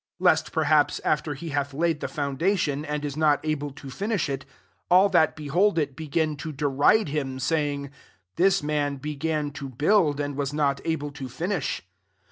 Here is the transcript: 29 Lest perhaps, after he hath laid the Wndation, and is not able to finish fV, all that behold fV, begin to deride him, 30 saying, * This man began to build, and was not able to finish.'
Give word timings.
29 0.17 0.31
Lest 0.31 0.51
perhaps, 0.51 0.99
after 1.05 1.35
he 1.35 1.49
hath 1.49 1.75
laid 1.75 1.99
the 1.99 2.07
Wndation, 2.07 2.83
and 2.87 3.05
is 3.05 3.15
not 3.15 3.39
able 3.43 3.69
to 3.69 3.91
finish 3.91 4.29
fV, 4.29 4.41
all 4.89 5.09
that 5.09 5.35
behold 5.35 5.77
fV, 5.77 5.95
begin 5.95 6.35
to 6.37 6.51
deride 6.51 7.09
him, 7.09 7.33
30 7.33 7.39
saying, 7.39 7.91
* 8.13 8.35
This 8.35 8.63
man 8.63 8.95
began 8.95 9.51
to 9.51 9.69
build, 9.69 10.19
and 10.19 10.35
was 10.35 10.53
not 10.53 10.81
able 10.85 11.11
to 11.11 11.29
finish.' 11.29 11.83